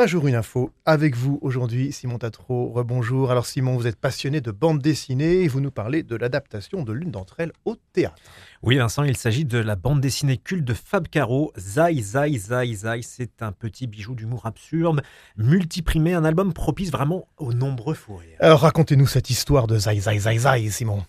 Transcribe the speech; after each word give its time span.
Un 0.00 0.06
jour 0.06 0.28
une 0.28 0.36
info 0.36 0.70
avec 0.86 1.16
vous 1.16 1.40
aujourd'hui, 1.42 1.90
Simon 1.90 2.18
Tatro. 2.18 2.68
Rebonjour. 2.68 3.32
Alors 3.32 3.46
Simon, 3.46 3.76
vous 3.76 3.88
êtes 3.88 3.96
passionné 3.96 4.40
de 4.40 4.52
bande 4.52 4.80
dessinée 4.80 5.42
et 5.42 5.48
vous 5.48 5.60
nous 5.60 5.72
parlez 5.72 6.04
de 6.04 6.14
l'adaptation 6.14 6.84
de 6.84 6.92
l'une 6.92 7.10
d'entre 7.10 7.40
elles 7.40 7.50
au 7.64 7.74
théâtre. 7.92 8.14
Oui 8.62 8.76
Vincent, 8.76 9.02
il 9.02 9.16
s'agit 9.16 9.44
de 9.44 9.58
la 9.58 9.74
bande 9.74 10.00
dessinée 10.00 10.36
culte 10.36 10.64
de 10.64 10.72
Fab 10.72 11.08
Caro, 11.08 11.52
Zai 11.58 12.00
Zai 12.00 12.38
Zai 12.38 12.74
Zai. 12.74 13.02
C'est 13.02 13.42
un 13.42 13.50
petit 13.50 13.88
bijou 13.88 14.14
d'humour 14.14 14.46
absurde, 14.46 15.02
multiprimé, 15.36 16.14
un 16.14 16.24
album 16.24 16.52
propice 16.52 16.92
vraiment 16.92 17.26
aux 17.36 17.52
nombreux 17.52 17.94
fous 17.94 18.18
rires. 18.18 18.36
Alors 18.38 18.60
racontez-nous 18.60 19.08
cette 19.08 19.30
histoire 19.30 19.66
de 19.66 19.78
Zai 19.78 19.98
Zai 19.98 20.20
Zai 20.20 20.38
Zai, 20.38 20.70
Simon. 20.70 21.02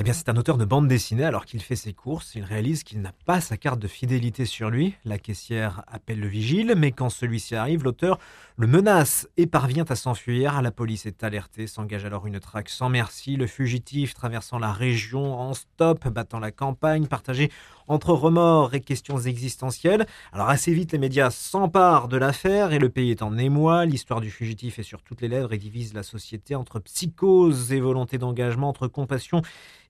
Eh 0.00 0.02
bien, 0.02 0.14
c'est 0.14 0.30
un 0.30 0.36
auteur 0.36 0.56
de 0.56 0.64
bande 0.64 0.88
dessinée. 0.88 1.24
Alors 1.24 1.44
qu'il 1.44 1.60
fait 1.60 1.76
ses 1.76 1.92
courses, 1.92 2.34
il 2.34 2.42
réalise 2.42 2.84
qu'il 2.84 3.02
n'a 3.02 3.12
pas 3.26 3.42
sa 3.42 3.58
carte 3.58 3.78
de 3.78 3.86
fidélité 3.86 4.46
sur 4.46 4.70
lui. 4.70 4.94
La 5.04 5.18
caissière 5.18 5.84
appelle 5.86 6.20
le 6.20 6.26
vigile, 6.26 6.72
mais 6.74 6.90
quand 6.90 7.10
celui-ci 7.10 7.54
arrive, 7.54 7.84
l'auteur 7.84 8.18
le 8.56 8.66
menace 8.66 9.28
et 9.36 9.46
parvient 9.46 9.84
à 9.86 9.96
s'enfuir. 9.96 10.62
La 10.62 10.70
police 10.70 11.04
est 11.04 11.22
alertée, 11.22 11.66
s'engage 11.66 12.06
alors 12.06 12.26
une 12.26 12.40
traque 12.40 12.70
sans 12.70 12.88
merci. 12.88 13.36
Le 13.36 13.46
fugitif 13.46 14.14
traversant 14.14 14.58
la 14.58 14.72
région 14.72 15.38
en 15.38 15.52
stop, 15.52 16.08
battant 16.08 16.38
la 16.38 16.50
campagne, 16.50 17.06
partagé 17.06 17.50
entre 17.86 18.12
remords 18.12 18.72
et 18.74 18.80
questions 18.80 19.18
existentielles. 19.18 20.06
Alors 20.32 20.48
assez 20.48 20.72
vite, 20.72 20.92
les 20.92 20.98
médias 20.98 21.30
s'emparent 21.30 22.08
de 22.08 22.16
l'affaire 22.16 22.72
et 22.72 22.78
le 22.78 22.88
pays 22.88 23.10
est 23.10 23.22
en 23.22 23.36
émoi. 23.36 23.84
L'histoire 23.84 24.20
du 24.22 24.30
fugitif 24.30 24.78
est 24.78 24.84
sur 24.84 25.02
toutes 25.02 25.20
les 25.20 25.28
lèvres 25.28 25.52
et 25.52 25.58
divise 25.58 25.92
la 25.92 26.02
société 26.02 26.54
entre 26.54 26.78
psychose 26.80 27.72
et 27.72 27.80
volonté 27.80 28.16
d'engagement, 28.16 28.68
entre 28.68 28.88
compassion 28.88 29.42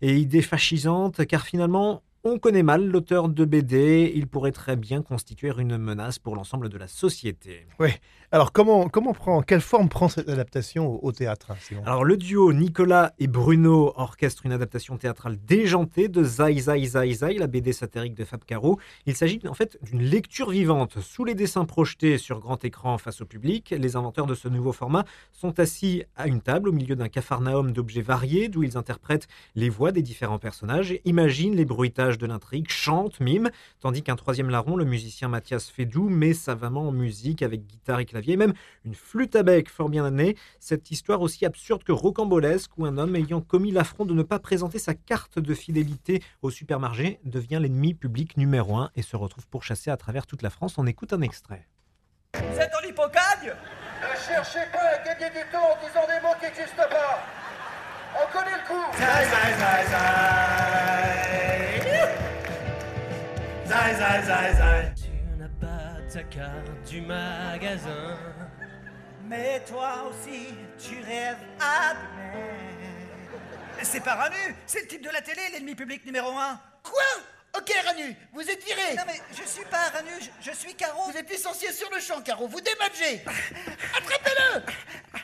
et 0.03 0.17
idées 0.17 0.43
fascisantes, 0.43 1.27
car 1.27 1.47
finalement, 1.47 2.03
on 2.23 2.39
connaît 2.39 2.63
mal 2.63 2.87
l'auteur 2.87 3.29
de 3.29 3.45
BD, 3.45 4.13
il 4.15 4.27
pourrait 4.27 4.53
très 4.53 4.77
bien 4.77 5.01
constituer 5.03 5.53
une 5.57 5.79
menace 5.79 6.19
pour 6.19 6.37
l'ensemble 6.37 6.69
de 6.69 6.77
la 6.77 6.87
société. 6.87 7.67
Oui. 7.79 7.89
Alors 8.33 8.53
comment, 8.53 8.89
comment 8.89 9.13
prend, 9.13 9.43
quelle 9.43 9.61
forme 9.61 9.89
prend 9.89 10.09
cette 10.09 10.29
adaptation 10.29 11.05
au, 11.05 11.11
théâtre 11.11 11.51
Alors 11.85 12.05
le 12.05 12.17
duo 12.17 12.53
Nicolas 12.53 13.13
et 13.19 13.27
Bruno 13.27 13.93
orchestre 13.97 14.47
une 14.47 14.53
adaptation 14.53 14.97
théâtrale 14.99 15.37
déjantée 15.45 16.07
de 16.07 16.23
Zai 16.23 16.61
Zai 16.61 16.85
Zai 16.85 17.13
Zai, 17.13 17.35
la 17.35 17.49
BD 17.49 17.73
satirique 17.73 18.15
de 18.15 18.25
Fab 18.25 18.45
Caro. 18.45 18.79
Il 19.07 19.17
s'agit 19.17 19.41
en 19.49 19.55
fait 19.55 19.79
d'une 19.83 20.03
lecture 20.03 20.51
vivante 20.51 21.01
sous 21.01 21.25
les 21.25 21.35
dessins 21.35 21.65
projetés 21.65 22.19
sur 22.19 22.39
grand 22.39 22.65
écran 22.65 22.99
face 22.99 23.21
au 23.21 23.25
public. 23.25 23.75
Les 23.77 23.97
inventeurs 23.97 24.27
de 24.27 24.37
ce 24.37 24.47
nouveau 24.47 24.73
format 24.73 25.05
sont 25.33 25.59
assis 25.59 26.05
à 26.17 26.29
une 26.29 26.41
table 26.41 26.69
au 26.69 26.73
milieu 26.73 26.95
d'un 26.95 27.09
capharnaüm 27.09 27.73
d'objets 27.73 28.03
variés 28.03 28.49
d'où 28.49 28.63
ils 28.63 28.77
interprètent 28.77 29.27
les 29.57 29.71
voix 29.71 29.91
des 29.91 30.03
différents 30.03 30.39
personnages, 30.39 30.95
imaginent 31.05 31.57
les 31.57 31.65
bruitages 31.65 32.10
de 32.19 32.27
l'intrigue, 32.27 32.71
chante, 32.71 33.21
mime, 33.21 33.51
tandis 33.81 34.03
qu'un 34.03 34.17
troisième 34.17 34.51
larron, 34.51 34.77
le 34.77 34.85
musicien 34.85 35.29
Mathias 35.29 35.69
Fédou, 35.69 36.09
met 36.09 36.35
savamment 36.35 36.89
en 36.89 36.93
musique 36.93 37.43
avec 37.43 37.67
guitare 37.67 38.01
et 38.01 38.07
clavier, 38.07 38.37
même 38.37 38.55
une 38.85 38.95
flûte 38.95 39.37
à 39.37 39.43
bec 39.43 39.69
fort 39.69 39.89
bien 39.89 40.11
née. 40.11 40.37
Cette 40.59 40.91
histoire 40.91 41.21
aussi 41.21 41.47
absurde 41.47 41.85
que 41.85 41.93
rocambolesque, 41.93 42.71
où 42.77 42.87
un 42.87 42.99
homme 42.99 43.17
ayant 43.17 43.41
commis 43.41 43.71
l'affront 43.73 44.05
de 44.05 44.15
ne 44.15 44.23
pas 44.23 44.39
présenter 44.39 44.79
sa 44.79 44.95
carte 44.95 45.39
de 45.39 45.55
fidélité 45.55 46.23
au 46.43 46.51
supermarché 46.51 47.21
devient 47.25 47.59
l'ennemi 47.61 47.95
public 47.95 48.37
numéro 48.37 48.77
un 48.77 48.91
et 48.97 49.03
se 49.03 49.17
retrouve 49.17 49.47
pourchassé 49.49 49.91
à 49.91 49.97
travers 49.97 50.27
toute 50.27 50.43
la 50.43 50.51
France. 50.51 50.79
On 50.79 50.87
écoute 50.87 51.13
un 51.13 51.21
extrait. 51.21 51.67
Vous 52.35 52.61
êtes 52.61 52.73
en 52.75 52.87
hypocagne 52.87 53.53
Ne 54.01 54.17
cherchez 54.17 54.67
pas 54.73 54.79
à 54.79 54.99
gagner 55.05 55.31
du 55.31 55.51
temps 55.51 55.71
en 55.73 55.77
disant 55.87 56.07
des 56.07 56.21
mots 56.23 56.35
qui 56.39 56.47
n'existent 56.47 56.89
pas 56.89 57.25
On 58.15 58.27
connaît 58.33 58.57
le 58.57 58.67
coup 58.69 58.87
Tu 64.97 65.39
n'as 65.39 65.49
pas 65.61 66.01
ta 66.13 66.25
carte 66.25 66.89
du 66.89 67.03
magasin. 67.03 68.19
Mais 69.29 69.61
toi 69.61 70.11
aussi, 70.11 70.49
tu 70.77 71.01
rêves 71.05 71.37
à 71.61 71.95
demain. 71.95 72.49
C'est 73.83 74.01
pas 74.03 74.17
Ranu, 74.17 74.57
c'est 74.67 74.81
le 74.81 74.87
type 74.89 75.05
de 75.05 75.11
la 75.11 75.23
télé, 75.23 75.41
l'ennemi 75.53 75.77
public 75.77 76.05
numéro 76.05 76.37
un. 76.37 76.61
Quoi? 76.83 77.23
Ok, 77.57 77.73
Ranu, 77.87 78.17
vous 78.33 78.43
êtes 78.43 78.65
viré. 78.65 78.97
Non 78.97 79.05
mais 79.07 79.21
je 79.31 79.49
suis 79.49 79.65
pas 79.67 79.89
Ranu, 79.95 80.11
je, 80.21 80.51
je 80.51 80.57
suis 80.57 80.75
Caro. 80.75 81.09
Vous 81.09 81.17
êtes 81.17 81.31
licencié 81.31 81.73
sur 81.73 81.89
le 81.95 82.01
champ, 82.01 82.21
Caro. 82.23 82.49
Vous 82.49 82.61
dématchez. 82.61 83.23
Attrapez-le. 83.97 84.63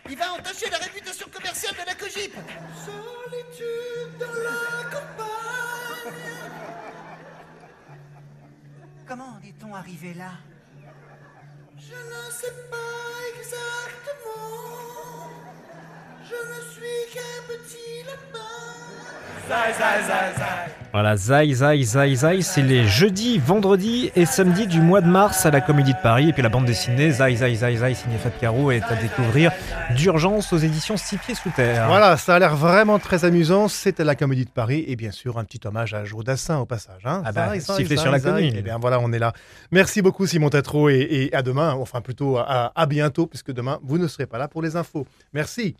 Il 0.08 0.16
va 0.16 0.34
entacher 0.34 0.70
la 0.70 0.78
réputation 0.78 1.28
commerciale 1.32 1.74
de 1.74 1.84
la 1.84 1.94
Cogip. 1.94 2.32
Solitude 2.84 4.18
dans 4.20 4.32
la 4.32 4.84
campagne. 4.84 5.35
Comment 9.06 9.38
est-on 9.46 9.72
arrivé 9.72 10.14
là? 10.14 10.32
Je 11.76 11.94
ne 11.94 12.30
sais 12.30 12.54
pas 12.68 12.76
exactement. 13.38 15.30
Je 16.24 16.34
ne 16.34 16.60
suis 16.72 17.14
qu'un 17.14 17.38
petit 17.46 18.02
lapin. 18.04 18.55
Voilà, 20.92 21.16
Zai 21.16 21.52
Zai 21.52 21.82
Zai 21.82 22.14
Zai, 22.14 22.40
c'est 22.42 22.62
les 22.62 22.86
jeudis, 22.86 23.38
vendredis 23.38 24.10
et 24.16 24.24
samedis 24.24 24.66
du 24.66 24.80
mois 24.80 25.02
de 25.02 25.08
mars 25.08 25.44
à 25.44 25.50
la 25.50 25.60
Comédie 25.60 25.92
de 25.92 25.98
Paris. 26.02 26.30
Et 26.30 26.32
puis 26.32 26.42
la 26.42 26.48
bande 26.48 26.64
dessinée 26.64 27.10
Zai 27.10 27.36
Zai 27.36 27.54
Zai 27.54 27.76
Zai, 27.76 27.94
signée 27.94 28.16
Fab 28.16 28.32
Caro, 28.40 28.70
est 28.70 28.82
à 28.82 28.96
découvrir 28.96 29.52
d'urgence 29.94 30.52
aux 30.52 30.58
éditions 30.58 30.96
Six 30.96 31.18
Pieds 31.18 31.34
Sous 31.34 31.50
Terre. 31.50 31.86
Voilà, 31.86 32.16
ça 32.16 32.36
a 32.36 32.38
l'air 32.38 32.56
vraiment 32.56 32.98
très 32.98 33.24
amusant. 33.24 33.68
C'est 33.68 34.00
à 34.00 34.04
la 34.04 34.14
Comédie 34.14 34.46
de 34.46 34.50
Paris 34.50 34.84
et 34.88 34.96
bien 34.96 35.10
sûr 35.10 35.38
un 35.38 35.44
petit 35.44 35.60
hommage 35.66 35.92
à 35.92 36.04
Joe 36.04 36.24
Dassin 36.24 36.58
au 36.58 36.66
passage. 36.66 37.02
Hein. 37.04 37.22
Ah 37.24 37.32
bah, 37.32 37.58
Zai, 37.58 37.84
Zai, 37.84 37.96
sur 37.96 38.10
la 38.10 38.20
commune. 38.20 38.54
Eh 38.56 38.62
bien 38.62 38.78
voilà, 38.80 38.98
on 39.00 39.12
est 39.12 39.18
là. 39.18 39.32
Merci 39.70 40.02
beaucoup 40.02 40.26
Simon 40.26 40.48
Tatro 40.48 40.88
et, 40.88 41.06
et 41.10 41.34
à 41.34 41.42
demain, 41.42 41.74
enfin 41.74 42.00
plutôt 42.00 42.38
à, 42.38 42.72
à 42.74 42.86
bientôt 42.86 43.26
puisque 43.26 43.52
demain 43.52 43.78
vous 43.82 43.98
ne 43.98 44.08
serez 44.08 44.26
pas 44.26 44.38
là 44.38 44.48
pour 44.48 44.62
les 44.62 44.76
infos. 44.76 45.06
Merci. 45.34 45.76